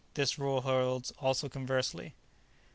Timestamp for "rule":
0.39-0.61